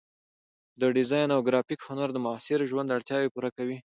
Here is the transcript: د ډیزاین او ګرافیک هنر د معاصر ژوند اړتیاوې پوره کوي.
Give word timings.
د 0.81 0.81
ډیزاین 0.95 1.29
او 1.35 1.41
ګرافیک 1.47 1.79
هنر 1.87 2.09
د 2.13 2.17
معاصر 2.25 2.59
ژوند 2.71 2.93
اړتیاوې 2.97 3.31
پوره 3.33 3.49
کوي. 3.57 3.77